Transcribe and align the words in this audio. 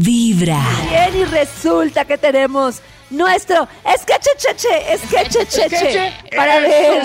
Vibra. 0.00 0.60
Bien, 0.88 1.22
y 1.22 1.24
resulta 1.24 2.04
que 2.04 2.18
tenemos 2.18 2.80
nuestro 3.10 3.68
esquechecheche, 3.84 4.92
esquechecheche. 4.94 6.12
Para 6.34 6.58
ver, 6.60 7.02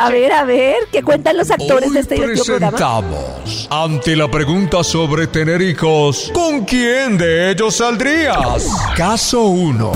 a 0.00 0.10
ver, 0.10 0.32
a 0.32 0.44
ver, 0.44 0.76
¿qué 0.90 1.02
cuentan 1.02 1.36
los 1.36 1.50
actores 1.50 1.88
Hoy 1.88 1.94
de 1.94 2.00
este 2.00 2.16
programa? 2.16 2.76
presentamos 2.76 3.68
ante 3.70 4.16
la 4.16 4.28
pregunta 4.30 4.82
sobre 4.82 5.26
tener 5.28 5.60
hijos, 5.62 6.30
¿con 6.34 6.64
quién 6.64 7.16
de 7.18 7.50
ellos 7.50 7.76
saldrías? 7.76 8.66
Caso 8.96 9.42
1. 9.44 9.92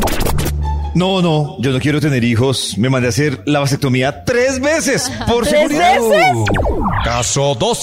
No, 0.94 1.20
no, 1.20 1.56
yo 1.58 1.72
no 1.72 1.78
quiero 1.78 2.00
tener 2.00 2.24
hijos. 2.24 2.74
Me 2.78 2.88
mandé 2.88 3.08
a 3.08 3.10
hacer 3.10 3.42
la 3.44 3.60
vasectomía 3.60 4.24
tres 4.24 4.60
veces 4.60 5.10
por 5.28 5.46
¿Tres 5.46 5.58
seguridad. 5.60 6.00
veces? 6.00 6.22
Caso 7.04 7.54
2. 7.58 7.80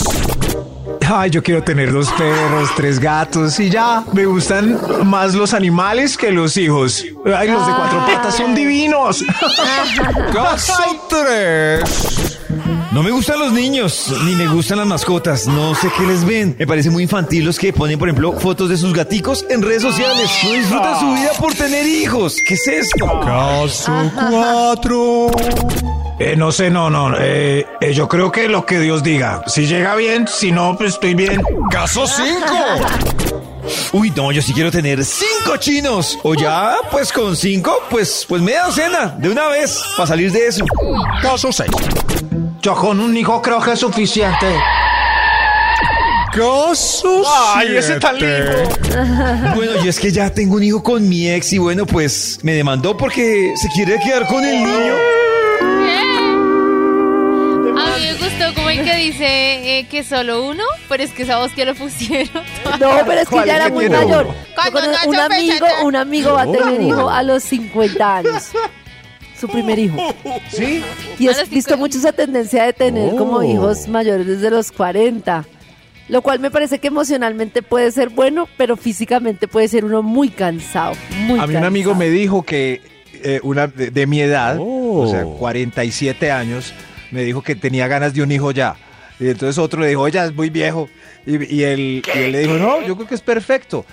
Ay, 1.10 1.30
yo 1.30 1.42
quiero 1.44 1.64
tener 1.64 1.92
dos 1.92 2.12
perros, 2.12 2.70
tres 2.76 3.00
gatos 3.00 3.60
y 3.60 3.70
ya. 3.70 4.04
Me 4.14 4.26
gustan 4.26 4.80
más 5.06 5.34
los 5.34 5.54
animales 5.54 6.18
que 6.18 6.32
los 6.32 6.58
hijos. 6.58 7.04
Ay, 7.26 7.50
los 7.50 7.66
de 7.68 7.74
cuatro 7.74 8.06
patas 8.06 8.36
son 8.36 8.56
divinos. 8.56 9.24
Caso 10.34 11.08
3. 11.10 12.40
No 12.92 13.02
me 13.02 13.10
gustan 13.10 13.40
los 13.40 13.52
niños, 13.52 14.14
ni 14.24 14.36
me 14.36 14.48
gustan 14.48 14.78
las 14.78 14.88
mascotas. 14.88 15.48
No 15.48 15.74
sé 15.74 15.90
qué 15.98 16.06
les 16.06 16.24
ven. 16.24 16.56
Me 16.60 16.68
parece 16.68 16.92
muy 16.92 17.04
infantil 17.04 17.46
los 17.46 17.58
que 17.58 17.74
ponen, 17.74 17.98
por 17.98 18.08
ejemplo, 18.08 18.34
fotos 18.34 18.70
de 18.70 18.78
sus 18.78 18.94
gaticos 18.94 19.46
en 19.50 19.64
redes 19.64 19.82
sociales. 19.82 20.30
No 20.44 20.54
disfrutan 20.54 21.00
su 21.00 21.14
vida 21.14 21.32
por 21.40 21.54
tener 21.56 21.88
hijos. 21.88 22.36
¿Qué 22.48 22.54
es 22.54 22.68
esto? 22.68 23.20
Caso 23.22 24.12
4. 24.30 26.03
Eh, 26.20 26.36
no 26.38 26.52
sé, 26.52 26.70
no, 26.70 26.90
no. 26.90 27.16
eh, 27.20 27.66
eh, 27.82 27.94
yo 27.94 28.08
creo 28.08 28.32
que 28.32 28.48
lo 28.48 28.66
que 28.66 28.80
Dios 28.80 29.04
diga. 29.04 29.42
Si 29.48 29.66
llega 29.66 29.96
bien, 29.96 30.28
si 30.28 30.52
no, 30.52 30.78
pues 30.78 30.94
estoy 30.94 31.16
bien. 31.16 31.42
Caso 31.72 32.06
5. 32.06 32.26
Uy, 33.94 34.12
no, 34.16 34.32
yo 34.32 34.42
sí 34.42 34.54
quiero 34.54 34.70
tener 34.72 35.04
cinco 35.06 35.58
chinos. 35.58 36.20
O 36.24 36.36
ya, 36.36 36.76
pues 36.92 37.12
con 37.12 37.36
cinco, 37.36 37.76
pues, 37.90 38.26
pues 38.28 38.42
media 38.42 38.66
docena, 38.66 39.16
de 39.18 39.30
una 39.30 39.48
vez, 39.48 39.82
para 39.98 40.08
salir 40.08 40.32
de 40.32 40.48
eso. 40.48 40.66
Caso 41.22 41.52
6. 41.52 41.70
Yo 42.62 42.76
con 42.76 43.00
un 43.00 43.16
hijo 43.18 43.42
creo 43.42 43.60
que 43.62 43.72
es 43.74 43.80
suficiente. 43.80 44.48
Caso 46.32 47.24
Ay, 47.56 47.76
ese 47.78 48.00
tan 48.00 48.18
siete. 48.18 48.64
Bueno, 49.56 49.74
y 49.84 49.88
es 49.88 50.00
que 50.00 50.12
ya 50.12 50.32
tengo 50.32 50.56
un 50.56 50.64
hijo 50.64 50.82
con 50.82 51.08
mi 51.08 51.30
ex 51.30 51.54
y 51.54 51.60
bueno, 51.60 51.86
pues 51.86 52.40
me 52.42 52.54
demandó 52.54 52.98
porque 52.98 53.54
se 53.56 53.68
quiere 53.70 54.00
quedar 54.00 54.26
con 54.28 54.44
el 54.44 54.64
niño. 54.64 54.94
Dice 58.96 59.80
eh, 59.80 59.88
que 59.90 60.04
solo 60.04 60.46
uno, 60.48 60.64
pero 60.90 61.04
es 61.04 61.12
que 61.12 61.24
esa 61.24 61.38
voz 61.40 61.52
que 61.54 61.66
lo 61.66 61.76
pusieron. 61.76 62.44
No, 62.80 62.92
pero 63.06 63.22
es 63.22 63.28
que 63.28 63.36
¿Cuál 63.36 63.46
ya 63.48 63.56
era 63.58 63.70
muy 63.70 63.90
mayor. 63.90 64.28
un 65.08 65.16
amigo, 65.16 65.66
un 65.84 65.96
amigo 65.96 66.34
va 66.34 66.42
a 66.44 66.52
tener 66.52 66.82
hijo 66.82 67.10
a 67.10 67.22
los 67.24 67.44
50 67.44 68.18
años. 68.18 68.50
Su 69.40 69.48
primer 69.48 69.78
hijo. 69.78 69.98
¿Sí? 70.52 70.82
Y 71.20 71.26
los 71.26 71.38
visto 71.50 71.72
50. 71.76 71.78
mucho 71.78 71.98
esa 71.98 72.12
tendencia 72.14 72.64
de 72.64 72.74
tener 72.74 73.16
como 73.16 73.38
Oh. 73.38 73.44
hijos 73.44 73.88
mayores 73.88 74.26
desde 74.26 74.50
los 74.50 74.72
40. 74.72 75.46
Lo 76.10 76.22
cual 76.22 76.40
me 76.40 76.52
parece 76.52 76.80
que 76.80 76.88
emocionalmente 76.88 77.62
puede 77.62 77.92
ser 77.92 78.10
bueno, 78.10 78.48
pero 78.58 78.76
físicamente 78.78 79.48
puede 79.48 79.68
ser 79.68 79.86
uno 79.86 80.02
muy 80.04 80.30
cansado. 80.30 80.94
Muy 81.26 81.40
A 81.40 81.48
mí 81.48 81.56
un 81.56 81.64
amigo 81.64 81.96
me 81.96 82.10
dijo 82.10 82.44
que 82.44 82.82
eh, 83.24 83.40
una 83.44 83.68
de, 83.68 83.90
de 83.92 84.06
mi 84.08 84.20
edad, 84.22 84.58
Oh. 84.60 85.02
o 85.02 85.08
sea, 85.10 85.24
47 85.24 86.32
años, 86.32 86.74
me 87.14 87.24
dijo 87.24 87.42
que 87.42 87.56
tenía 87.56 87.88
ganas 87.88 88.14
de 88.14 88.22
un 88.24 88.32
hijo 88.32 88.52
ya. 88.52 88.76
Y 89.20 89.30
entonces 89.30 89.58
otro 89.60 89.80
le 89.82 89.88
dijo, 89.90 90.08
ya 90.08 90.26
es 90.26 90.34
muy 90.34 90.50
viejo. 90.50 90.90
Y, 91.26 91.56
y 91.56 91.64
él, 91.64 92.04
y 92.14 92.18
él 92.18 92.32
le 92.34 92.40
dijo, 92.40 92.54
no, 92.56 92.82
yo 92.82 92.96
creo 92.96 93.08
que 93.08 93.16
es 93.16 93.22
perfecto. 93.22 93.86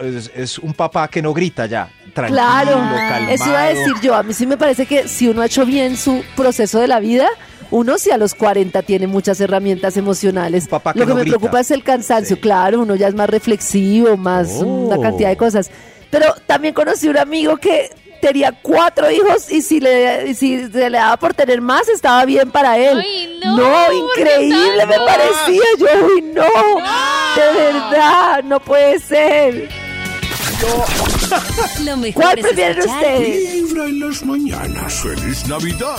Es, 0.00 0.30
es 0.34 0.58
un 0.58 0.74
papá 0.74 1.08
que 1.08 1.22
no 1.22 1.32
grita 1.32 1.66
ya, 1.66 1.88
tranquilo, 2.12 2.36
Claro, 2.40 2.72
calmado. 2.72 3.28
eso 3.32 3.46
iba 3.46 3.62
a 3.62 3.68
decir 3.68 3.92
yo. 4.02 4.14
A 4.14 4.22
mí 4.22 4.34
sí 4.34 4.46
me 4.46 4.56
parece 4.56 4.84
que 4.86 5.08
si 5.08 5.28
uno 5.28 5.40
ha 5.42 5.46
hecho 5.46 5.64
bien 5.64 5.96
su 5.96 6.22
proceso 6.36 6.78
de 6.80 6.88
la 6.88 7.00
vida, 7.00 7.28
uno 7.70 7.96
si 7.98 8.10
a 8.10 8.18
los 8.18 8.34
40 8.34 8.82
tiene 8.82 9.06
muchas 9.06 9.40
herramientas 9.40 9.96
emocionales. 9.96 10.68
Papá 10.68 10.92
que 10.92 10.98
Lo 10.98 11.06
que 11.06 11.10
no 11.10 11.14
me 11.16 11.22
grita. 11.22 11.38
preocupa 11.38 11.60
es 11.60 11.70
el 11.70 11.82
cansancio. 11.82 12.36
Sí. 12.36 12.42
Claro, 12.42 12.80
uno 12.82 12.94
ya 12.96 13.08
es 13.08 13.14
más 13.14 13.30
reflexivo, 13.30 14.16
más 14.16 14.48
Oh. 14.60 14.64
una 14.66 14.98
cantidad 15.00 15.30
de 15.30 15.36
cosas. 15.36 15.70
Pero 16.10 16.34
también 16.46 16.74
conocí 16.74 17.08
un 17.08 17.16
amigo 17.18 17.56
que 17.56 17.90
tenía 18.24 18.52
cuatro 18.52 19.10
hijos 19.10 19.50
y 19.50 19.60
si, 19.60 19.80
le, 19.80 20.34
si 20.34 20.70
se 20.70 20.88
le 20.88 20.96
daba 20.96 21.18
por 21.18 21.34
tener 21.34 21.60
más, 21.60 21.86
estaba 21.88 22.24
bien 22.24 22.50
para 22.50 22.78
él. 22.78 22.98
Ay, 22.98 23.38
no, 23.44 23.56
¿por 23.56 24.14
qué 24.14 24.22
increíble 24.22 24.86
me 24.86 24.96
parecía. 24.96 25.62
Yo, 25.78 25.86
uy, 26.06 26.22
no, 26.22 26.42
de 27.36 27.62
verdad, 27.62 28.42
no 28.42 28.60
puede 28.60 28.98
ser. 28.98 29.68
Lo 31.84 31.96
mejor 31.98 32.22
¿Cuál 32.22 32.38
prefieren 32.38 32.78
ustedes? 32.78 33.52
Vibra 33.52 33.84
en 33.84 34.00
las 34.00 34.24
mañanas. 34.24 34.94
Feliz 35.02 35.46
Navidad. 35.46 35.98